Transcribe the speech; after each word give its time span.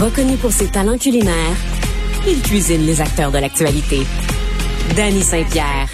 Reconnu 0.00 0.36
pour 0.38 0.50
ses 0.52 0.68
talents 0.68 0.96
culinaires, 0.96 1.56
il 2.26 2.40
cuisine 2.40 2.86
les 2.86 2.98
acteurs 2.98 3.30
de 3.30 3.38
l'actualité. 3.38 4.00
Danny 4.96 5.22
Saint-Pierre. 5.22 5.90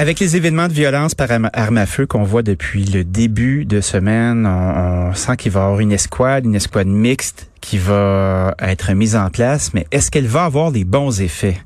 Avec 0.00 0.18
les 0.18 0.34
événements 0.34 0.66
de 0.66 0.72
violence 0.72 1.14
par 1.14 1.28
arme 1.30 1.76
à 1.76 1.84
feu 1.84 2.06
qu'on 2.06 2.22
voit 2.22 2.40
depuis 2.40 2.86
le 2.86 3.04
début 3.04 3.66
de 3.66 3.82
semaine, 3.82 4.46
on, 4.46 5.12
sent 5.12 5.36
qu'il 5.36 5.52
va 5.52 5.60
y 5.60 5.62
avoir 5.64 5.80
une 5.80 5.92
escouade, 5.92 6.46
une 6.46 6.54
escouade 6.54 6.86
mixte 6.86 7.50
qui 7.60 7.76
va 7.76 8.54
être 8.60 8.94
mise 8.94 9.14
en 9.14 9.28
place, 9.28 9.74
mais 9.74 9.86
est-ce 9.92 10.10
qu'elle 10.10 10.26
va 10.26 10.46
avoir 10.46 10.72
des 10.72 10.84
bons 10.84 11.20
effets? 11.20 11.58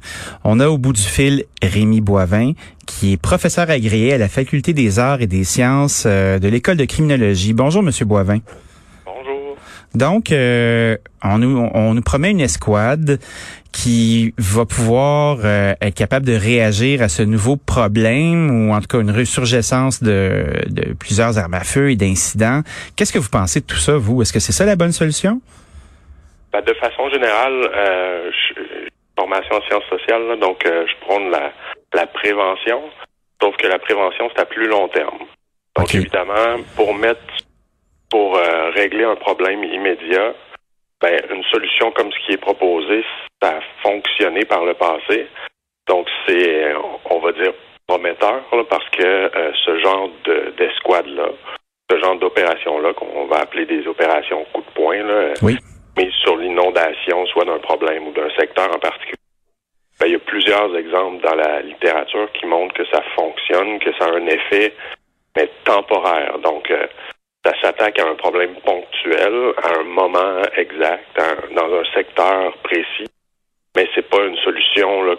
On 0.43 0.59
a 0.59 0.67
au 0.67 0.79
bout 0.79 0.93
du 0.93 1.00
fil 1.00 1.45
Rémi 1.62 2.00
Boivin, 2.00 2.55
qui 2.86 3.12
est 3.12 3.17
professeur 3.18 3.71
agréé 3.71 4.14
à 4.14 4.18
la 4.18 4.29
Faculté 4.29 4.73
des 4.73 4.98
arts 4.98 5.23
et 5.23 5.29
des 5.29 5.45
sciences 5.45 6.03
euh, 6.05 6.41
de 6.41 6.48
l'École 6.48 6.77
de 6.77 6.86
criminologie. 6.86 7.53
Bonjour, 7.53 7.85
Monsieur 7.85 8.05
Boivin. 8.05 8.41
Donc, 9.94 10.32
euh, 10.32 10.96
on, 11.22 11.39
nous, 11.39 11.71
on 11.72 11.94
nous 11.94 12.02
promet 12.02 12.30
une 12.30 12.40
escouade 12.40 13.21
qui 13.72 14.35
va 14.39 14.64
pouvoir 14.64 15.39
euh, 15.44 15.75
être 15.80 15.94
capable 15.94 16.26
de 16.26 16.35
réagir 16.35 17.02
à 17.02 17.08
ce 17.08 17.22
nouveau 17.22 17.57
problème 17.57 18.50
ou 18.50 18.72
en 18.72 18.80
tout 18.80 18.86
cas 18.86 19.00
une 19.00 19.11
ressurgescence 19.11 20.02
de, 20.02 20.44
de 20.68 20.94
plusieurs 20.94 21.38
armes 21.38 21.54
à 21.54 21.64
feu 21.64 21.90
et 21.90 21.96
d'incidents. 21.96 22.62
Qu'est-ce 22.96 23.12
que 23.12 23.18
vous 23.18 23.30
pensez 23.30 23.61
de 23.61 23.66
tout 23.66 23.76
ça, 23.76 23.96
vous? 23.96 24.22
Est-ce 24.22 24.32
que 24.32 24.40
c'est 24.40 24.52
ça 24.52 24.64
la 24.64 24.76
bonne 24.76 24.93
solution? 24.93 25.40
Ben, 26.52 26.61
de 26.61 26.74
façon 26.74 27.11
générale, 27.11 27.68
euh, 27.74 28.30
je, 28.30 28.88
formation 29.18 29.57
en 29.57 29.63
sciences 29.63 29.88
sociales, 29.90 30.38
donc 30.40 30.64
euh, 30.66 30.85
je 30.86 31.07
prends 31.07 31.18
la, 31.18 31.52
la 31.94 32.06
prévention, 32.06 32.80
sauf 33.42 33.56
que 33.56 33.66
la 33.66 33.78
prévention, 33.78 34.28
c'est 34.34 34.42
à 34.42 34.47
plus 34.47 34.69
long 34.69 34.88
terme. 34.88 35.19
Donc 35.77 35.94
évidemment, 35.94 36.62
pour 36.77 36.94
mettre 36.94 37.20
pour 38.14 38.36
euh, 38.36 38.70
régler 38.70 39.02
un 39.02 39.16
problème 39.16 39.64
immédiat, 39.64 40.34
ben, 41.02 41.20
une 41.34 41.42
solution 41.50 41.91
comme 41.91 42.12
ce 42.12 42.19
qui 42.25 42.34
est 42.34 42.41
proposé, 42.41 43.05
ça 43.42 43.56
a 43.56 43.61
fonctionné 43.83 44.44
par 44.44 44.64
le 44.64 44.75
passé. 44.75 45.27
Donc, 45.88 46.06
c'est, 46.25 46.75
on 47.11 47.19
va 47.19 47.33
dire, 47.33 47.53
prometteur 47.88 48.44
parce 48.70 48.88
que 48.91 49.03
euh, 49.03 49.53
ce 49.64 49.78
genre 49.80 50.11
d'escouade-là, 50.56 51.30
ce 51.91 51.98
genre 51.98 52.14
d'opération-là, 52.14 52.94
qu'on 52.94 53.27
va 53.27 53.38
appeler 53.38 53.66
des 53.66 53.84
opérations 53.88 54.47
coup 54.53 54.60
de 54.60 54.75
poing, 54.77 55.03
là, 55.03 55.33
oui. 55.42 55.58
mais 55.97 56.08
sur 56.22 56.36
l'inondation, 56.36 57.27
soit 57.27 57.47
d'un 57.47 57.58
problème 57.58 58.06
ou 58.06 58.12
d'un 58.12 58.31
secteur 58.38 58.72
en 58.72 58.78
particulier, 58.78 59.19
ben, 59.98 60.06
il 60.06 60.12
y 60.12 60.16
a 60.16 60.20
plusieurs 60.20 60.77
exemples 60.77 61.20
dans 61.20 61.34
la 61.34 61.62
littérature 61.62 62.31
qui 62.34 62.47
montrent 62.47 62.75
que 62.75 62.86
ça 62.92 63.03
fonctionne, 63.16 63.81
que 63.81 63.92
ça 63.98 64.05
a 64.05 64.14
un 64.14 64.27
effet 64.28 64.72
mais 65.36 65.50
temporaire. 65.64 66.38
Donc, 66.38 66.70
euh, 66.70 66.86
ça 67.45 67.53
s'attaque 67.61 67.98
à 67.98 68.09
un 68.09 68.14
problème 68.14 68.55
ponctuel, 68.64 69.53
à 69.62 69.81
un 69.81 69.84
moment 69.84 70.42
exact, 70.56 71.19
dans 71.55 71.75
un 71.75 71.84
secteur 71.95 72.56
précis, 72.62 73.09
mais 73.77 73.89
c'est 73.95 74.09
pas 74.09 74.25
une 74.25 74.37
solution 74.39 75.17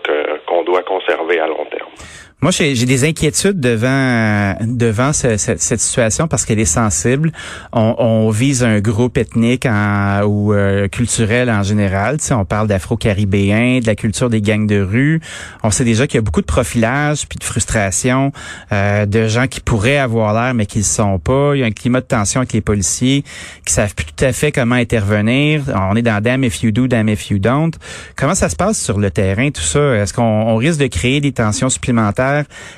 qu'on 0.48 0.64
doit 0.64 0.84
conserver 0.84 1.40
à 1.40 1.48
long 1.48 1.66
terme. 1.66 1.92
Moi, 2.42 2.52
j'ai 2.52 2.76
des 2.76 3.06
inquiétudes 3.06 3.60
devant 3.60 4.56
devant 4.62 5.14
cette, 5.14 5.60
situation 5.60 6.28
parce 6.28 6.46
qu'elle 6.46 6.60
est 6.60 6.66
sensible. 6.66 7.32
On, 7.72 7.96
on, 7.98 8.30
vise 8.30 8.64
un 8.64 8.82
groupe 8.82 9.18
ethnique 9.18 9.66
en, 9.66 10.22
ou 10.26 10.54
euh, 10.54 10.88
culturel 10.88 11.50
en 11.50 11.64
général. 11.64 12.18
Tu 12.18 12.26
sais, 12.26 12.34
on 12.34 12.46
parle 12.46 12.68
d'Afro-Caribéens, 12.68 13.80
de 13.80 13.88
la 13.88 13.96
culture 13.96 14.30
des 14.30 14.42
gangs 14.42 14.68
de 14.68 14.82
rue. 14.82 15.22
On 15.64 15.72
sait 15.72 15.86
déjà 15.86 16.08
qu'il 16.08 16.16
y 16.16 16.20
a 16.20 16.22
beaucoup 16.22 16.42
de 16.42 16.46
profilage 16.46 17.26
puis 17.28 17.40
de 17.40 17.44
frustration 17.44 18.32
euh, 18.72 19.06
de 19.06 19.28
gens 19.28 19.48
qui 19.48 19.62
pourraient 19.62 19.98
avoir 19.98 20.34
l'air 20.34 20.54
mais 20.54 20.66
qui 20.66 20.80
ne 20.80 20.84
sont 20.84 21.20
pas. 21.20 21.56
Il 21.56 21.62
y 21.62 21.64
a 21.64 21.68
un 21.68 21.72
climat 21.72 22.02
de 22.02 22.06
tension 22.06 22.42
avec 22.42 22.54
les 22.54 22.62
policiers 22.62 23.24
qui 23.66 23.74
savent 23.74 23.96
plus 23.96 24.06
tout 24.06 24.24
à 24.24 24.34
fait 24.34 24.52
comment 24.52 24.76
intervenir. 24.76 25.64
On 25.74 25.96
est 25.96 26.02
dans 26.02 26.22
damn 26.22 26.44
if 26.44 26.62
you 26.62 26.72
do, 26.72 26.88
damn 26.88 27.08
if 27.10 27.32
you 27.32 27.40
don't. 27.40 27.72
Comment 28.18 28.36
ça 28.36 28.50
se 28.50 28.56
passe 28.56 28.78
sur 28.78 29.00
le 29.00 29.10
terrain 29.10 29.50
tout 29.50 29.62
ça? 29.62 29.96
Est-ce 29.96 30.14
qu'on 30.14 30.56
risque 30.58 30.80
de 30.80 30.88
créer 30.88 31.22
des 31.22 31.32
tensions 31.32 31.70
supplémentaires 31.70 32.25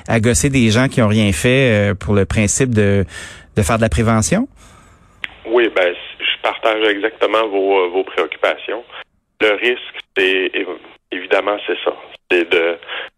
à 0.08 0.20
gosser 0.20 0.50
des 0.50 0.70
gens 0.70 0.88
qui 0.88 1.02
ont 1.02 1.08
rien 1.08 1.32
fait 1.32 1.90
euh, 1.90 1.94
pour 1.94 2.14
le 2.14 2.24
principe 2.24 2.70
de, 2.70 3.04
de 3.56 3.62
faire 3.62 3.76
de 3.76 3.82
la 3.82 3.88
prévention? 3.88 4.48
Oui, 5.46 5.68
ben, 5.74 5.94
je 6.18 6.42
partage 6.42 6.82
exactement 6.88 7.48
vos, 7.48 7.78
euh, 7.78 7.88
vos 7.88 8.04
préoccupations. 8.04 8.84
Le 9.40 9.52
risque, 9.54 9.96
c'est 10.16 10.50
évidemment 11.12 11.56
c'est 11.66 11.78
ça, 11.84 11.94
c'est 12.30 12.48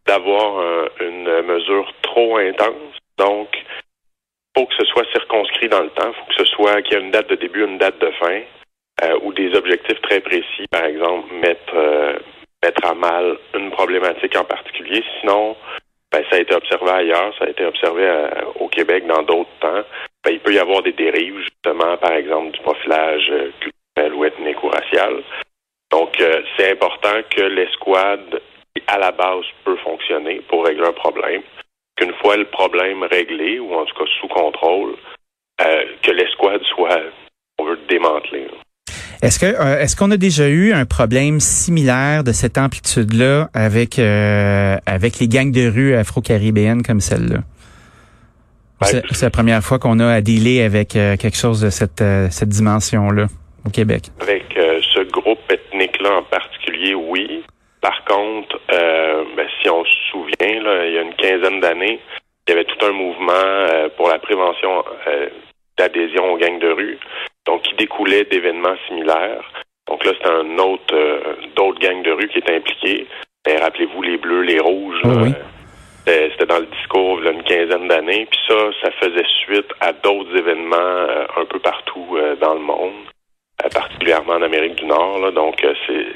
d'avoir 0.07 0.63
une 1.01 1.43
mesure 1.43 1.91
trop 2.03 2.37
intense. 2.37 2.95
Donc, 3.17 3.49
faut 4.55 4.67
que 4.67 4.75
ce 4.79 4.85
soit 4.85 5.07
circonscrit 5.13 5.69
dans 5.69 5.83
le 5.83 5.91
temps, 5.91 6.13
faut 6.13 6.27
que 6.27 6.45
ce 6.45 6.45
soit 6.45 6.83
qu'il 6.83 6.99
y 6.99 7.01
ait 7.01 7.05
une 7.05 7.11
date 7.11 7.31
de 7.31 7.37
début, 7.37 7.65
une 7.65 7.79
date 7.79 7.99
de 8.01 8.11
fin, 8.21 8.41
euh, 9.05 9.19
ou 9.23 9.33
des 9.33 9.55
objectifs 9.55 10.01
très 10.03 10.21
précis, 10.21 10.67
par 10.71 10.85
exemple 10.85 11.33
mettre 11.41 11.75
mettre 12.63 12.85
à 12.87 12.95
mal 12.95 13.39
une 13.55 13.71
problématique 13.71 14.37
en 14.37 14.45
particulier. 14.45 15.03
Sinon, 15.21 15.57
ben, 16.13 16.25
ça 16.29 16.37
a 16.37 16.41
été 16.41 16.55
observé 16.55 16.91
ailleurs, 16.91 17.33
ça 17.39 17.45
a 17.45 17.51
été 17.51 17.65
observé 17.65 18.03
euh, 18.05 18.29
au 18.57 18.69
Québec 18.69 19.07
dans 19.07 19.23
d'autres 19.23 19.51
temps. 19.61 19.83
Ben, 20.25 20.33
il 20.33 20.41
peut 20.41 20.53
y 20.53 20.59
avoir 20.59 20.83
des 20.83 20.93
dérives, 20.93 21.39
justement, 21.39 21.97
par 21.99 22.13
exemple, 22.13 22.51
du 22.51 22.61
profilage 22.61 23.31
euh, 23.31 23.53
culturel 23.61 24.15
ou 24.15 24.25
ethnique 24.25 24.63
ou 24.63 24.69
racial. 24.69 25.23
Donc, 25.93 26.21
euh, 26.21 26.43
c'est 26.57 26.73
important 26.73 27.23
que 27.31 27.43
l'escouade, 27.43 28.43
à 28.89 28.99
la 28.99 29.13
base, 29.13 29.45
peut 29.65 29.77
fonctionner 29.77 30.41
pour 30.49 30.67
régler 30.67 30.87
un 30.87 30.93
problème. 30.93 31.43
Qu'une 31.97 32.15
fois 32.15 32.37
le 32.37 32.47
problème 32.47 33.05
réglé, 33.05 33.61
ou 33.61 33.75
en 33.75 33.85
tout 33.85 33.97
cas 33.97 34.11
sous 34.21 34.29
contrôle, 34.29 34.97
que 36.03 36.11
l'escouade 36.11 36.63
soit, 36.65 37.03
on 37.59 37.65
veut, 37.65 37.79
démanteler. 37.87 38.47
Est-ce 39.23 39.39
que 39.39 39.47
euh, 39.47 39.81
est-ce 39.81 39.97
qu'on 39.97 40.11
a 40.11 40.17
déjà 40.17 40.49
eu 40.49 40.73
un 40.73 40.87
problème 40.87 41.41
similaire 41.41 42.25
de 42.25 42.33
cette 42.33 42.59
amplitude-là 42.59 43.49
avec 43.55 43.99
euh, 43.99 44.77
avec 44.87 45.19
les 45.19 45.29
gangs 45.29 45.53
de 45.53 45.69
rue 45.69 45.95
afro-caribéennes 45.95 46.83
comme 46.83 47.01
celle-là? 47.01 47.41
C'est 48.83 49.23
la 49.23 49.31
première 49.31 49.63
fois 49.63 49.79
qu'on 49.79 50.01
a 50.01 50.07
à 50.07 50.21
dealer 50.23 50.63
avec 50.63 50.97
euh, 50.97 51.17
quelque 51.17 51.37
chose 51.37 51.61
de 51.61 51.69
cette 51.69 52.03
cette 52.31 52.49
dimension-là 52.49 53.27
au 53.67 53.71
Québec. 53.71 54.05
Avec 54.21 54.45
ce 54.55 55.01
groupe 55.11 55.41
ethnique-là 55.51 56.19
en 56.19 56.23
particulier, 56.23 56.95
oui. 56.95 57.45
Par 57.83 58.05
contre, 58.05 58.59
ben, 58.69 59.47
si 59.63 59.69
on 59.69 59.85
se 59.85 59.97
souvient, 60.11 60.63
là, 60.63 60.87
il 60.87 60.95
y 60.95 60.99
a 60.99 61.03
une 61.03 61.15
quinzaine 61.15 61.61
d'années, 61.61 62.01
il 62.47 62.51
y 62.51 62.55
avait 62.55 62.65
tout 62.65 62.85
un 62.85 62.93
mouvement 62.93 63.91
pour 63.97 64.09
la 64.09 64.19
prévention 64.19 64.83
d'adhésion 65.79 66.33
aux 66.33 66.39
gangs 66.39 66.59
de 66.59 66.73
rue 66.73 66.99
d'événements 68.11 68.77
similaires. 68.89 69.45
Donc 69.89 70.05
là, 70.05 70.13
c'est 70.21 70.31
un 70.31 70.59
autre, 70.59 70.95
euh, 70.95 71.35
d'autres 71.57 71.81
gangs 71.81 72.03
de 72.03 72.13
rue 72.13 72.29
qui 72.29 72.39
étaient 72.39 72.57
impliqués. 72.57 73.07
Rappelez-vous 73.47 74.03
les 74.03 74.19
bleus, 74.19 74.43
les 74.43 74.61
rouges. 74.61 75.01
oui. 75.05 75.33
C'était 76.07 76.47
dans 76.47 76.59
le 76.59 76.67
discours 76.67 77.21
il 77.21 77.25
y 77.25 77.29
a 77.29 77.31
une 77.31 77.43
quinzaine 77.45 77.87
d'années. 77.87 78.27
Puis 78.29 78.41
ça, 78.49 78.57
ça 78.83 78.91
faisait 78.93 79.27
suite 79.45 79.71
à 79.81 79.93
d'autres 79.93 80.37
événements 80.37 80.77
euh, 80.77 81.25
un 81.37 81.45
peu 81.45 81.61
partout 81.61 82.17
euh, 82.17 82.35
dans 82.37 82.55
le 82.55 82.61
monde, 82.61 83.05
particulièrement 83.73 84.33
en 84.35 84.43
Amérique 84.43 84.77
du 84.77 84.87
Nord. 84.87 85.31
Donc, 85.33 85.65
c'est 85.87 86.07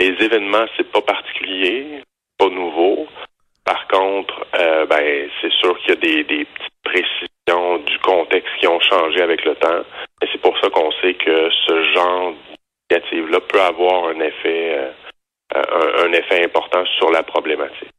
les 0.00 0.24
événements, 0.24 0.64
c'est 0.76 0.90
pas 0.90 1.02
particulier, 1.02 2.02
pas 2.38 2.48
nouveau. 2.48 3.06
Par 3.64 3.86
contre, 3.88 4.46
ben, 4.52 5.28
c'est 5.40 5.52
sûr 5.52 5.76
qu'il 5.78 5.90
y 5.90 5.92
a 5.92 5.96
des, 5.96 6.24
des 6.24 6.44
petites 6.44 6.72
précisions 6.84 7.35
du 7.54 7.98
contexte 8.00 8.50
qui 8.60 8.66
ont 8.66 8.80
changé 8.80 9.22
avec 9.22 9.44
le 9.44 9.54
temps. 9.56 9.84
Et 10.22 10.26
c'est 10.32 10.40
pour 10.40 10.58
ça 10.60 10.68
qu'on 10.70 10.90
sait 11.02 11.14
que 11.14 11.48
ce 11.66 11.92
genre 11.94 12.32
d'initiative-là 12.90 13.40
peut 13.48 13.60
avoir 13.60 14.08
un 14.08 14.20
effet, 14.20 14.78
euh, 15.54 16.04
un, 16.04 16.12
effet 16.12 16.44
important 16.44 16.84
sur 16.98 17.10
la 17.10 17.22
problématique. 17.22 17.90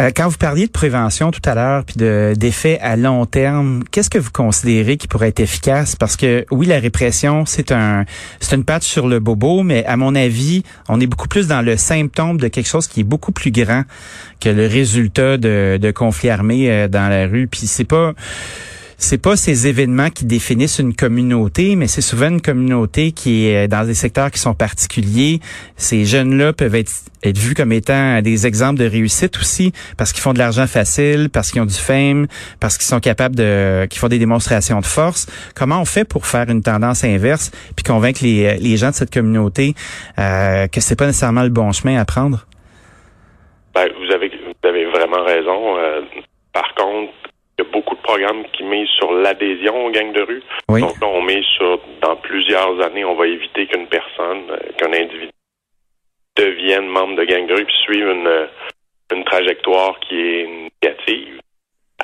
Euh, 0.00 0.10
quand 0.16 0.26
vous 0.26 0.38
parliez 0.38 0.66
de 0.66 0.72
prévention 0.72 1.30
tout 1.30 1.42
à 1.44 1.54
l'heure, 1.54 1.84
puis 1.84 1.96
de 1.96 2.32
d'effets 2.34 2.78
à 2.80 2.96
long 2.96 3.26
terme, 3.26 3.82
qu'est-ce 3.92 4.08
que 4.08 4.18
vous 4.18 4.30
considérez 4.30 4.96
qui 4.96 5.06
pourrait 5.06 5.28
être 5.28 5.40
efficace? 5.40 5.96
Parce 5.96 6.16
que 6.16 6.46
oui, 6.50 6.66
la 6.66 6.78
répression, 6.78 7.44
c'est 7.44 7.72
un, 7.72 8.04
c'est 8.40 8.56
une 8.56 8.64
patte 8.64 8.84
sur 8.84 9.06
le 9.06 9.20
bobo, 9.20 9.62
mais 9.62 9.84
à 9.84 9.98
mon 9.98 10.14
avis, 10.14 10.62
on 10.88 10.98
est 10.98 11.06
beaucoup 11.06 11.28
plus 11.28 11.46
dans 11.46 11.60
le 11.60 11.76
symptôme 11.76 12.38
de 12.38 12.48
quelque 12.48 12.68
chose 12.68 12.88
qui 12.88 13.00
est 13.00 13.04
beaucoup 13.04 13.32
plus 13.32 13.50
grand 13.50 13.82
que 14.40 14.48
le 14.48 14.66
résultat 14.66 15.36
de, 15.36 15.78
de 15.80 15.90
conflits 15.90 16.30
armés 16.30 16.70
euh, 16.70 16.88
dans 16.88 17.10
la 17.10 17.26
rue. 17.26 17.46
Puis 17.46 17.66
c'est 17.66 17.88
pas 17.88 18.12
c'est 19.02 19.20
pas 19.20 19.36
ces 19.36 19.66
événements 19.66 20.10
qui 20.10 20.24
définissent 20.24 20.78
une 20.78 20.94
communauté, 20.94 21.74
mais 21.76 21.88
c'est 21.88 22.00
souvent 22.00 22.28
une 22.28 22.40
communauté 22.40 23.12
qui 23.12 23.46
est 23.48 23.66
dans 23.66 23.84
des 23.84 23.94
secteurs 23.94 24.30
qui 24.30 24.38
sont 24.38 24.54
particuliers. 24.54 25.40
Ces 25.76 26.04
jeunes-là 26.04 26.52
peuvent 26.52 26.74
être, 26.74 26.92
être 27.24 27.36
vus 27.36 27.54
comme 27.54 27.72
étant 27.72 28.22
des 28.22 28.46
exemples 28.46 28.78
de 28.78 28.86
réussite 28.86 29.36
aussi, 29.38 29.72
parce 29.96 30.12
qu'ils 30.12 30.22
font 30.22 30.32
de 30.32 30.38
l'argent 30.38 30.66
facile, 30.66 31.30
parce 31.30 31.50
qu'ils 31.50 31.60
ont 31.60 31.66
du 31.66 31.74
fame, 31.74 32.26
parce 32.60 32.78
qu'ils 32.78 32.86
sont 32.86 33.00
capables 33.00 33.34
de, 33.34 33.86
qu'ils 33.86 33.98
font 33.98 34.08
des 34.08 34.20
démonstrations 34.20 34.80
de 34.80 34.86
force. 34.86 35.26
Comment 35.56 35.80
on 35.80 35.84
fait 35.84 36.04
pour 36.04 36.26
faire 36.26 36.48
une 36.48 36.62
tendance 36.62 37.02
inverse, 37.02 37.50
puis 37.74 37.84
convaincre 37.84 38.20
les, 38.22 38.56
les 38.58 38.76
gens 38.76 38.90
de 38.90 38.94
cette 38.94 39.12
communauté 39.12 39.74
euh, 40.18 40.68
que 40.68 40.80
c'est 40.80 40.96
pas 40.96 41.06
nécessairement 41.06 41.42
le 41.42 41.50
bon 41.50 41.72
chemin 41.72 41.98
à 41.98 42.04
prendre? 42.04 42.46
Ben, 43.74 43.88
vous 43.98 44.12
avez, 44.14 44.28
vous 44.28 44.68
avez 44.68 44.84
vraiment 44.86 45.24
raison. 45.24 45.76
Euh, 45.76 46.02
par 46.52 46.74
contre, 46.76 47.12
il 47.58 47.64
y 47.64 47.68
a 47.68 47.70
beaucoup 47.72 47.94
de 47.94 48.01
programme 48.12 48.44
qui 48.52 48.62
met 48.64 48.84
sur 48.98 49.12
l'adhésion 49.12 49.86
aux 49.86 49.90
gangs 49.90 50.12
de 50.12 50.22
rue. 50.22 50.42
Donc 50.68 51.00
là, 51.00 51.06
on 51.06 51.22
met 51.22 51.42
sur, 51.56 51.80
dans 52.02 52.16
plusieurs 52.16 52.78
années, 52.84 53.04
on 53.04 53.14
va 53.14 53.26
éviter 53.26 53.66
qu'une 53.66 53.86
personne, 53.86 54.44
euh, 54.50 54.58
qu'un 54.76 54.92
individu 54.92 55.30
devienne 56.36 56.88
membre 56.88 57.16
de 57.16 57.24
gang 57.24 57.46
de 57.46 57.54
rue 57.54 57.64
puis 57.64 57.74
suive 57.84 58.06
une, 58.06 58.48
une 59.14 59.24
trajectoire 59.24 59.98
qui 60.00 60.20
est 60.20 60.46
négative. 60.46 61.40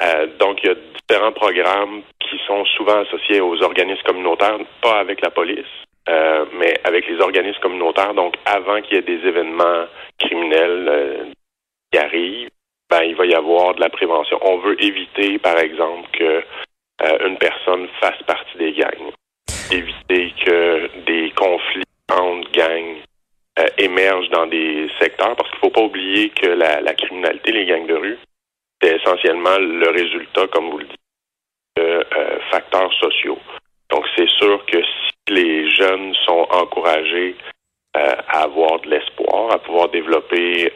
Euh, 0.02 0.26
donc, 0.38 0.60
il 0.62 0.69
y 0.69 0.72
a 0.72 0.76
différents 0.99 1.32
programmes 1.32 2.02
qui 2.20 2.38
sont 2.46 2.64
souvent 2.76 3.00
associés 3.00 3.40
aux 3.40 3.60
organismes 3.62 4.06
communautaires, 4.06 4.58
pas 4.82 5.00
avec 5.00 5.20
la 5.22 5.31
police, 5.31 5.75
euh, 6.08 6.46
mais 6.58 6.75
avec 6.84 7.06
les 7.08 7.20
organismes 7.20 7.60
communautaires. 7.60 8.14
Donc, 8.14 8.34
avant 8.46 8.81
qu'il 8.81 8.94
y 8.94 8.99
ait 8.99 9.02
des 9.02 9.26
événements 9.26 9.84
criminels 10.19 10.88
euh, 10.88 11.25
qui 11.90 11.99
arrivent, 11.99 12.49
ben, 12.90 13.02
il 13.02 13.14
va 13.14 13.26
y 13.26 13.35
avoir 13.35 13.75
de 13.75 13.81
la 13.81 13.90
prévention. 13.90 14.38
On 14.43 14.58
veut 14.58 14.82
éviter, 14.82 15.38
par 15.38 15.58
exemple, 15.58 16.08
que 16.12 16.44
une 17.26 17.38
personne 17.38 17.87
fasse 18.00 18.20
partie 18.26 18.58
des 18.58 18.73
gangs. 18.73 19.12
Éviter 19.70 20.35
que 20.44 20.90
des 21.06 21.31
conflits 21.31 21.85
entre 22.11 22.50
gangs 22.52 22.96
émergent 23.76 24.31
dans 24.31 24.46
des 24.46 24.88
secteurs, 24.99 25.37
parce 25.37 25.49
qu'il 25.50 25.58
ne 25.58 25.64
faut 25.64 25.70
pas 25.70 25.82
oublier 25.82 26.31
que 26.31 26.46
la, 26.46 26.81
la 26.81 26.94
criminalité, 26.94 27.52
les 27.52 27.67
gangs 27.67 27.87
de 27.87 27.94
rue, 27.94 28.19
c'est 28.81 28.96
essentiellement 28.96 29.58
le 29.58 29.91
résultat, 29.91 30.46
comme 30.49 30.70
vous 30.70 30.79
le 30.79 30.87
dites, 30.87 30.96
de 31.76 31.82
euh, 31.82 32.38
facteurs 32.50 32.93
sociaux. 32.94 33.38
Donc, 33.91 34.05
c'est 34.17 34.29
sûr 34.29 34.64
que 34.67 34.82
si 34.82 35.34
les 35.34 35.70
jeunes 35.70 36.14
sont 36.26 36.46
encouragés 36.50 37.37
euh, 37.96 38.17
à 38.29 38.43
avoir 38.43 38.81
de 38.81 38.91
l'espoir, 38.91 39.52
à 39.52 39.58
pouvoir 39.58 39.88
développer 39.88 40.73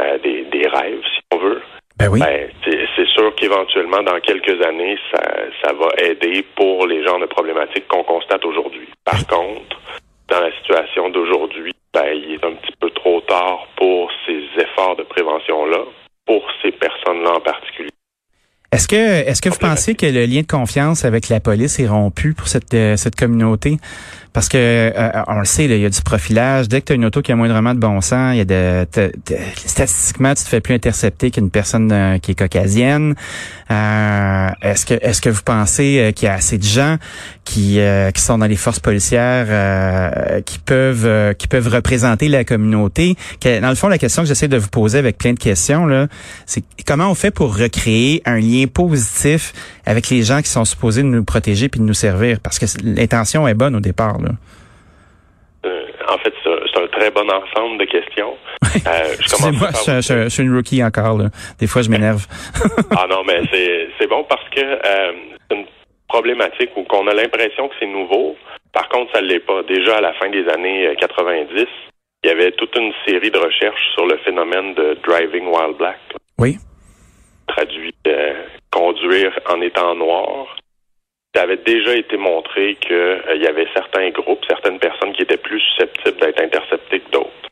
euh, 0.00 0.18
des, 0.18 0.44
des, 0.44 0.66
rêves, 0.68 1.02
si 1.02 1.20
on 1.32 1.38
veut, 1.38 1.62
ben 1.98 2.08
oui. 2.08 2.20
Ben, 2.20 2.50
c'est 2.64 3.06
sûr 3.08 3.34
qu'éventuellement, 3.36 4.02
dans 4.02 4.20
quelques 4.20 4.62
années, 4.64 4.98
ça, 5.10 5.22
ça 5.62 5.72
va 5.72 5.88
aider 5.98 6.44
pour 6.54 6.86
les 6.86 7.02
genres 7.04 7.18
de 7.18 7.26
problématiques 7.26 7.88
qu'on 7.88 8.04
constate 8.04 8.44
aujourd'hui. 8.44 8.88
Par 9.04 9.26
contre, 9.26 9.80
dans 10.28 10.40
la 10.40 10.52
situation 10.58 11.08
d'aujourd'hui, 11.08 11.72
ben, 11.94 12.12
il 12.12 12.34
est 12.34 12.44
un 12.44 12.52
petit 12.52 12.74
peu 12.78 12.90
trop 12.90 13.22
tard 13.22 13.66
pour 13.76 14.10
ces 14.26 14.42
efforts 14.58 14.96
de 14.96 15.04
prévention-là 15.04 15.84
pour 16.26 16.44
ces 16.60 16.72
personnes-là 16.72 17.36
en 17.36 17.40
particulier. 17.40 17.90
Est-ce 18.72 18.88
que 18.88 18.96
est-ce 18.96 19.40
que 19.40 19.48
vous 19.48 19.58
pensez 19.58 19.94
que 19.94 20.06
le 20.06 20.26
lien 20.26 20.40
de 20.40 20.46
confiance 20.46 21.04
avec 21.04 21.28
la 21.28 21.40
police 21.40 21.78
est 21.78 21.86
rompu 21.86 22.34
pour 22.34 22.48
cette 22.48 22.74
euh, 22.74 22.96
cette 22.96 23.16
communauté? 23.16 23.78
Parce 24.36 24.50
que 24.50 24.58
euh, 24.58 25.22
on 25.28 25.38
le 25.38 25.46
sait, 25.46 25.64
il 25.64 25.80
y 25.80 25.86
a 25.86 25.88
du 25.88 26.02
profilage. 26.02 26.68
Dès 26.68 26.82
que 26.82 26.86
tu 26.88 26.92
as 26.92 26.96
une 26.96 27.06
auto 27.06 27.22
qui 27.22 27.32
a 27.32 27.36
moindrement 27.36 27.72
de 27.72 27.78
bon 27.78 28.02
sens, 28.02 28.34
il 28.34 28.36
y 28.36 28.40
a 28.42 28.44
de, 28.44 28.86
statistiquement, 29.54 30.34
tu 30.34 30.44
te 30.44 30.48
fais 30.50 30.60
plus 30.60 30.74
intercepter 30.74 31.30
qu'une 31.30 31.48
personne 31.48 31.90
euh, 31.90 32.18
qui 32.18 32.32
est 32.32 32.34
caucasienne. 32.34 33.14
Euh, 33.70 34.48
est-ce 34.60 34.84
que 34.84 34.94
est-ce 35.00 35.22
que 35.22 35.30
vous 35.30 35.42
pensez 35.42 36.12
qu'il 36.14 36.26
y 36.26 36.28
a 36.28 36.34
assez 36.34 36.58
de 36.58 36.64
gens 36.64 36.98
qui 37.46 37.78
qui 38.14 38.20
sont 38.20 38.38
dans 38.38 38.46
les 38.46 38.56
forces 38.56 38.80
policières 38.80 40.42
qui 40.44 40.58
peuvent 40.58 41.34
qui 41.36 41.48
peuvent 41.48 41.68
représenter 41.68 42.28
la 42.28 42.44
communauté 42.44 43.14
Dans 43.42 43.68
le 43.68 43.74
fond, 43.74 43.88
la 43.88 43.98
question 43.98 44.22
que 44.22 44.28
j'essaie 44.28 44.48
de 44.48 44.58
vous 44.58 44.68
poser 44.68 44.98
avec 44.98 45.16
plein 45.16 45.32
de 45.32 45.38
questions 45.38 45.86
là, 45.86 46.08
c'est 46.44 46.62
comment 46.86 47.10
on 47.10 47.14
fait 47.14 47.30
pour 47.30 47.56
recréer 47.56 48.22
un 48.24 48.38
lien 48.38 48.66
positif 48.66 49.52
avec 49.86 50.10
les 50.10 50.22
gens 50.22 50.42
qui 50.42 50.48
sont 50.48 50.64
supposés 50.64 51.02
de 51.02 51.08
nous 51.08 51.24
protéger 51.24 51.68
puis 51.68 51.80
de 51.80 51.84
nous 51.84 51.94
servir? 51.94 52.38
Parce 52.42 52.58
que 52.58 52.66
l'intention 52.84 53.46
est 53.48 53.54
bonne 53.54 53.76
au 53.76 53.80
départ. 53.80 54.16
Euh, 55.64 55.82
en 56.08 56.18
fait, 56.18 56.32
c'est 56.44 56.80
un 56.80 56.86
très 56.88 57.10
bon 57.10 57.28
ensemble 57.28 57.78
de 57.78 57.84
questions. 57.84 58.34
Euh, 58.86 59.14
Excusez-moi, 59.18 59.68
je, 60.00 60.28
suis 60.28 60.42
une 60.42 60.54
rookie 60.54 60.82
encore. 60.82 61.18
Des 61.58 61.66
fois, 61.66 61.82
je 61.82 61.90
m'énerve. 61.90 62.26
ah 62.96 63.06
non, 63.08 63.22
mais 63.26 63.40
c'est 63.98 64.06
bon 64.06 64.24
parce 64.28 64.48
que 64.50 64.60
euh, 64.60 65.12
c'est 65.48 65.56
une 65.56 65.66
problématique 66.08 66.70
où 66.76 66.84
qu'on 66.84 67.06
a 67.08 67.14
l'impression 67.14 67.68
que 67.68 67.74
c'est 67.80 67.86
nouveau. 67.86 68.36
Par 68.72 68.88
contre, 68.88 69.12
ça 69.12 69.20
ne 69.20 69.26
l'est 69.26 69.40
pas. 69.40 69.62
Déjà, 69.62 69.96
à 69.96 70.00
la 70.00 70.12
fin 70.14 70.28
des 70.28 70.48
années 70.48 70.94
90, 70.98 71.66
il 72.24 72.28
y 72.28 72.30
avait 72.30 72.52
toute 72.52 72.76
une 72.76 72.92
série 73.06 73.30
de 73.30 73.38
recherches 73.38 73.92
sur 73.94 74.06
le 74.06 74.16
phénomène 74.18 74.74
de 74.74 74.98
driving 75.02 75.46
while 75.46 75.74
black. 75.76 75.98
Oui. 76.38 76.56
Traduit 77.46 77.94
conduire 78.70 79.38
en 79.48 79.60
étant 79.62 79.94
noir 79.94 80.56
ça 81.36 81.42
avait 81.42 81.58
déjà 81.58 81.94
été 81.94 82.16
montré 82.16 82.76
qu'il 82.76 82.96
euh, 82.96 83.36
y 83.36 83.46
avait 83.46 83.68
certains 83.74 84.08
groupes, 84.08 84.42
certaines 84.48 84.78
personnes 84.78 85.12
qui 85.12 85.22
étaient 85.22 85.36
plus 85.36 85.60
susceptibles 85.60 86.18
d'être 86.18 86.40
interceptées 86.40 87.00
que 87.00 87.10
d'autres. 87.10 87.50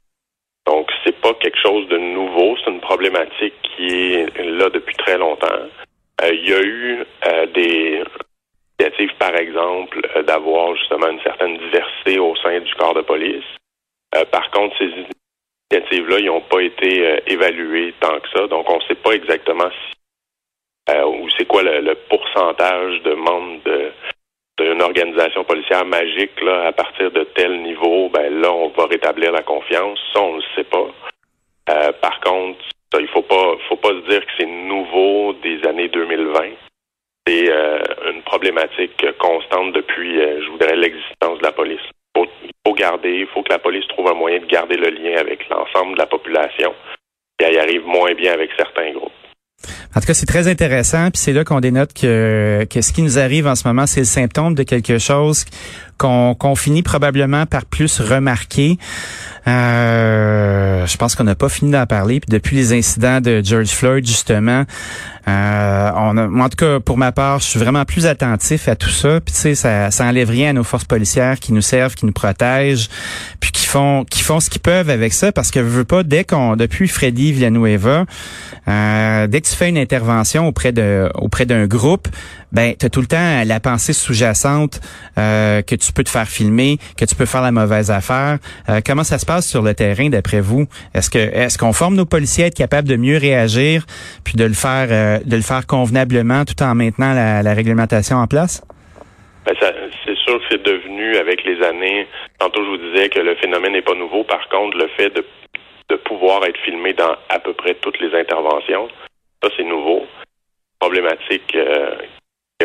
Donc, 0.67 0.91
c'est 1.05 1.21
pas 1.21 1.35
quelque 1.35 1.59
chose 1.61 1.87
de 1.89 1.99
nouveau, 1.99 2.57
c'est 2.57 2.71
une 2.71 2.81
problématique 2.81 3.53
qui 3.77 4.15
est 4.15 4.39
là 4.39 4.71
depuis 4.71 4.97
très 4.97 5.19
longtemps. 5.19 5.69
Euh, 6.23 6.33
il 6.33 6.49
y 6.49 6.55
a 6.55 6.63
eu 6.63 7.05
euh, 7.27 7.47
des 7.55 8.03
par 9.25 9.37
exemple, 9.37 10.01
d'avoir 10.27 10.77
justement 10.77 11.09
une 11.09 11.23
certaine 11.23 11.57
diversité 11.57 12.19
au 12.19 12.37
sein 12.37 12.61
du 12.61 12.75
corps 12.75 12.95
de 12.95 13.03
police. 13.03 13.51
par 14.31 14.51
contre, 14.51 14.77
ces 14.79 14.91
initiatives-là, 15.73 16.19
ils 16.19 16.27
n'ont 16.27 16.43
pas 16.43 16.61
été 16.61 17.21
évaluées 17.27 17.95
tant 18.01 18.21
que 18.21 18.29
ça, 18.35 18.47
donc 18.49 18.69
on 18.69 18.77
ne 18.77 18.85
sait 18.89 19.01
pas 19.07 19.13
exactement 19.13 19.71
si 19.71 19.95
euh, 20.91 21.07
ou 21.07 21.29
c'est 21.39 21.47
quoi 21.47 21.63
le, 21.63 21.95
pourcentage 22.11 23.03
de 23.03 23.15
membres 23.15 23.63
d'une 24.59 24.83
organisation 24.83 25.43
policière 25.45 25.85
magique 25.87 26.39
là 26.43 26.67
à 26.67 26.73
partir 26.73 27.11
de 27.11 27.25
tel 27.35 27.63
niveau. 27.63 28.11
Ben 28.11 28.41
là 28.41 28.53
on 28.53 28.69
va 28.69 28.87
rétablir 28.87 29.33
la 29.33 29.43
confiance. 29.43 29.99
Ça 30.13 30.21
on 30.21 30.37
ne 30.37 30.43
sait 30.55 30.65
pas. 30.65 30.87
Euh, 31.71 31.93
par 31.93 32.21
contre 32.21 32.61
il 33.01 33.09
faut 33.09 33.23
pas 33.23 33.57
faut 33.69 33.77
pas 33.77 33.89
se 33.89 34.09
dire 34.11 34.21
que 34.21 34.33
c'est 34.39 34.47
nouveau 34.47 35.33
des 35.43 35.67
années 35.67 35.89
2020 35.89 36.51
c'est 37.27 37.51
euh, 37.51 37.79
une 38.13 38.23
problématique 38.23 39.05
constante 39.19 39.73
depuis 39.75 40.15
je 40.15 40.51
voudrais 40.51 40.77
l'existence 40.77 41.39
de 41.39 41.43
la 41.43 41.53
police 41.53 41.81
il 42.17 42.51
faut 42.67 42.75
garder 42.75 43.11
il 43.11 43.27
faut 43.27 43.43
que 43.43 43.53
la 43.53 43.59
police 43.59 43.87
trouve 43.89 44.09
un 44.09 44.15
moyen 44.15 44.41
de 44.41 44.47
garder 44.47 44.77
le 44.77 44.91
lien 44.91 45.19
avec 45.19 45.49
l'ensemble 45.49 45.95
de 45.95 45.99
la 45.99 46.07
population 46.07 46.75
et 47.41 47.45
elle 47.45 47.55
y 47.55 47.59
arrive 47.59 47.87
moins 47.87 48.15
bien 48.15 48.33
avec 48.33 48.51
certains 48.57 48.93
groupes 48.93 49.13
en 49.97 50.01
tout 50.01 50.07
cas, 50.07 50.15
c'est 50.15 50.27
très 50.27 50.49
intéressant. 50.49 51.11
Puis 51.11 51.21
c'est 51.21 51.33
là 51.33 51.45
qu'on 51.45 51.61
dénote 51.61 51.93
que, 51.95 52.67
que 52.69 52.81
ce 52.81 52.93
qui 52.93 53.03
nous 53.03 53.19
arrive 53.19 53.47
en 53.47 53.55
ce 53.55 53.67
moment, 53.67 53.87
c'est 53.87 54.01
le 54.01 54.07
symptôme 54.07 54.55
de 54.55 54.65
quelque 54.65 54.99
chose 54.99 55.45
qu'on 55.99 56.55
finit 56.57 56.83
probablement 56.83 57.47
par 57.47 57.65
plus 57.65 58.01
remarquer. 58.01 58.79
Euh, 59.47 60.87
je 60.87 60.97
pense 60.97 61.15
qu'on 61.15 61.25
n'a 61.25 61.35
pas 61.35 61.49
fini 61.49 61.71
d'en 61.71 61.87
parler. 61.87 62.21
Puis 62.21 62.31
depuis 62.31 62.57
les 62.57 62.73
incidents 62.73 63.21
de 63.21 63.43
George 63.45 63.69
Floyd, 63.69 64.07
justement, 64.07 64.65
euh, 65.29 65.91
on 65.97 66.17
a, 66.17 66.27
en 66.27 66.49
tout 66.49 66.57
cas, 66.57 66.81
pour 66.81 66.99
ma 66.99 67.13
part, 67.13 67.41
je 67.41 67.45
suis 67.45 67.59
vraiment 67.59 67.85
plus 67.85 68.07
attentif 68.07 68.69
à 68.69 68.77
tout 68.77 68.91
ça. 68.91 69.21
Puis 69.21 69.35
tu 69.35 69.41
sais, 69.41 69.55
ça, 69.55 69.91
ça 69.91 70.05
enlève 70.05 70.31
rien 70.31 70.51
à 70.51 70.53
nos 70.53 70.65
forces 70.65 70.85
policières 70.85 71.39
qui 71.41 71.53
nous 71.53 71.63
servent, 71.63 71.95
qui 71.95 72.07
nous 72.07 72.13
protègent, 72.13 72.89
puis 73.41 73.53
qui 73.53 73.67
font, 73.67 74.05
qui 74.05 74.23
font 74.23 74.41
ce 74.41 74.51
qu'ils 74.51 74.63
peuvent 74.63 74.91
avec 74.91 75.13
ça. 75.13 75.33
Parce 75.33 75.51
que 75.51 75.61
je 75.61 75.69
veux 75.69 75.85
pas, 75.85 76.03
dès 76.03 76.25
qu'on, 76.25 76.57
depuis 76.57 76.89
Freddy 76.89 77.33
Villanueva, 77.33 78.05
euh, 78.69 79.27
dès 79.27 79.41
que 79.41 79.47
tu 79.47 79.55
fais 79.55 79.69
une 79.69 79.79
intervention 79.79 80.47
auprès 80.47 80.73
de, 80.73 81.11
auprès 81.15 81.47
d'un 81.47 81.67
groupe, 81.67 82.09
ben, 82.53 82.75
tu 82.79 82.87
as 82.87 82.89
tout 82.89 83.01
le 83.01 83.07
temps 83.07 83.45
la 83.45 83.61
pensée 83.61 83.93
sous-jacente 83.93 84.81
euh, 85.19 85.61
que 85.63 85.75
tu 85.75 85.84
peux 85.93 86.05
te 86.05 86.11
faire 86.11 86.27
filmer, 86.27 86.79
que 86.99 87.05
tu 87.05 87.15
peux 87.15 87.27
faire 87.27 87.43
la 87.43 87.53
mauvaise 87.53 87.91
affaire. 87.91 88.39
Euh, 88.69 88.81
comment 88.85 89.05
ça 89.05 89.19
se 89.19 89.27
passe 89.27 89.49
sur 89.49 89.63
le 89.63 89.75
terrain 89.75 90.09
d'après 90.09 90.41
vous? 90.41 90.67
Est-ce 90.95 91.11
que 91.11 91.19
est-ce 91.19 91.59
qu'on 91.59 91.73
forme 91.73 91.95
nos 91.95 92.07
policiers 92.07 92.45
à 92.45 92.47
être 92.49 92.57
capables 92.57 92.89
de 92.89 92.97
mieux 92.97 93.19
réagir, 93.19 93.85
puis 94.25 94.35
de 94.35 94.45
le 94.45 94.55
faire 94.55 94.89
euh, 94.91 95.19
de 95.25 95.37
le 95.37 95.43
faire 95.43 95.67
convenablement 95.67 96.45
tout 96.45 96.63
en 96.63 96.75
maintenant 96.75 97.13
la, 97.15 97.55
réglementation 97.55 98.17
en 98.17 98.27
place? 98.27 98.63
Ben, 99.47 99.55
c'est 99.61 100.17
sûr 100.17 100.39
que 100.39 100.45
c'est 100.51 100.63
devenu 100.63 101.17
avec 101.17 101.45
les 101.45 101.63
années. 101.63 102.07
Tantôt 102.39 102.65
je 102.65 102.71
vous 102.71 102.91
disais 102.93 103.09
que 103.09 103.21
le 103.21 103.35
phénomène 103.37 103.73
n'est 103.73 103.83
pas 103.83 103.95
nouveau. 103.95 104.25
Par 104.25 104.49
contre, 104.49 104.77
le 104.79 104.89
fait 104.97 105.11
de 105.11 105.25
de 105.91 105.97
pouvoir 105.97 106.45
être 106.47 106.59
filmé 106.65 106.95
dans 106.95 107.15
à 107.29 107.39
peu 107.39 107.53
près 107.53 107.75
toutes 107.75 108.01
les 108.01 108.19
interventions, 108.19 108.89
ça 109.43 109.51
c'est 109.55 109.65
nouveau 109.65 110.07
problématique 110.79 111.55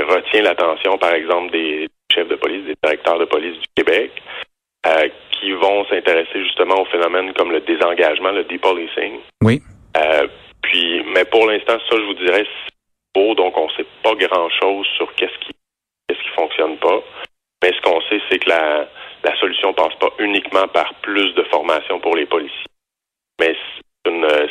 retient 0.01 0.41
l'attention, 0.41 0.97
par 0.97 1.13
exemple, 1.13 1.51
des 1.51 1.87
chefs 2.13 2.27
de 2.27 2.35
police, 2.35 2.65
des 2.65 2.75
directeurs 2.83 3.19
de 3.19 3.25
police 3.25 3.57
du 3.57 3.67
Québec, 3.75 4.11
euh, 4.85 5.07
qui 5.31 5.51
vont 5.51 5.85
s'intéresser 5.85 6.43
justement 6.43 6.81
au 6.81 6.85
phénomène 6.85 7.33
comme 7.33 7.51
le 7.51 7.61
désengagement, 7.61 8.31
le 8.31 8.43
depolicing. 8.43 9.19
Oui. 9.41 9.61
Euh, 9.97 10.27
puis, 10.61 11.03
mais 11.13 11.25
pour 11.25 11.47
l'instant, 11.47 11.77
ça, 11.89 11.95
je 11.97 12.03
vous 12.03 12.13
dirais, 12.13 12.45
c'est 12.45 12.73
beau, 13.13 13.35
donc 13.35 13.57
on 13.57 13.65
ne 13.65 13.71
sait 13.71 13.85
pas 14.03 14.13
grand-chose 14.15 14.87
sur 14.95 15.13
qu'est-ce 15.15 15.37
qui 15.39 15.51
qu'est-ce 16.07 16.21
qui 16.21 16.29
fonctionne 16.35 16.77
pas. 16.77 17.01
Mais 17.61 17.71
ce 17.73 17.81
qu'on 17.81 18.01
sait, 18.01 18.21
c'est 18.29 18.39
que 18.39 18.49
la, 18.49 18.87
la 19.23 19.39
solution 19.39 19.73
passe 19.73 19.93
pas 19.99 20.11
uniquement 20.19 20.67
par 20.67 20.93
plus 21.01 21.33
de 21.35 21.43
formation 21.43 21.99
pour 21.99 22.15
les 22.15 22.25
policiers, 22.25 22.65
mais 23.39 23.55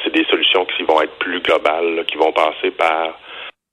c'est 0.05 0.13
des 0.13 0.25
solutions 0.27 0.65
qui 0.67 0.83
vont 0.85 1.01
être 1.03 1.19
plus 1.19 1.41
globales, 1.41 2.05
qui 2.07 2.17
vont 2.17 2.33
passer 2.33 2.71
par 2.71 3.19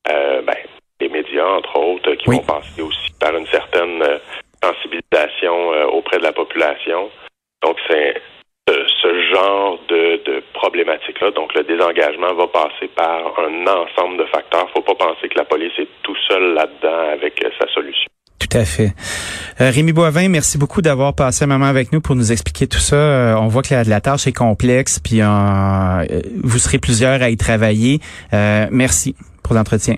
euh, 0.09 0.41
ben, 0.41 0.55
les 0.99 1.09
médias, 1.09 1.45
entre 1.45 1.75
autres, 1.77 2.13
qui 2.15 2.29
vont 2.29 2.39
passer 2.39 2.81
aussi 2.81 3.11
par 3.19 3.35
une 3.35 3.47
certaine 3.47 4.01
euh, 4.01 4.17
sensibilisation 4.63 5.73
euh, 5.73 5.85
auprès 5.87 6.17
de 6.17 6.23
la 6.23 6.33
population. 6.33 7.09
Donc, 7.63 7.77
c'est 7.89 8.21
ce 8.67 9.31
genre 9.31 9.79
de, 9.87 10.23
de 10.25 10.43
problématique-là. 10.53 11.29
Donc, 11.31 11.53
le 11.53 11.63
désengagement 11.63 12.33
va 12.33 12.47
passer 12.47 12.87
par 12.95 13.39
un 13.39 13.67
ensemble 13.67 14.17
de 14.17 14.25
facteurs. 14.25 14.67
Faut 14.71 14.81
pas 14.81 14.95
penser 14.95 15.29
que 15.29 15.37
la 15.37 15.45
police 15.45 15.73
est 15.77 15.87
tout 16.01 16.15
seule 16.27 16.55
là-dedans 16.55 17.11
avec 17.13 17.45
sa 17.59 17.67
solution. 17.67 18.09
Tout 18.39 18.57
à 18.57 18.65
fait. 18.65 18.93
Euh, 19.61 19.69
Rémi 19.69 19.93
Boivin, 19.93 20.27
merci 20.27 20.57
beaucoup 20.57 20.81
d'avoir 20.81 21.13
passé 21.13 21.45
un 21.45 21.47
moment 21.47 21.65
avec 21.65 21.91
nous 21.91 22.01
pour 22.01 22.15
nous 22.15 22.31
expliquer 22.31 22.67
tout 22.67 22.79
ça. 22.79 22.95
Euh, 22.95 23.35
on 23.35 23.47
voit 23.47 23.61
que 23.61 23.73
la, 23.73 24.01
tâche 24.01 24.27
est 24.27 24.33
complexe, 24.33 24.99
puis 24.99 25.21
euh, 25.21 26.05
vous 26.43 26.59
serez 26.59 26.77
plusieurs 26.77 27.21
à 27.21 27.29
y 27.29 27.37
travailler. 27.37 27.99
merci 28.31 29.15
pour 29.43 29.55
l'entretien. 29.55 29.95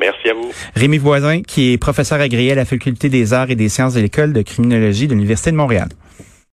Merci 0.00 0.28
à 0.28 0.34
vous. 0.34 0.52
Rémi 0.74 0.98
Voisin, 0.98 1.42
qui 1.42 1.72
est 1.72 1.78
professeur 1.78 2.20
agréé 2.20 2.52
à 2.52 2.54
la 2.54 2.64
Faculté 2.64 3.08
des 3.08 3.32
arts 3.32 3.50
et 3.50 3.56
des 3.56 3.68
sciences 3.68 3.94
de 3.94 4.00
l'École 4.00 4.32
de 4.32 4.42
criminologie 4.42 5.06
de 5.06 5.14
l'Université 5.14 5.50
de 5.50 5.56
Montréal. 5.56 5.88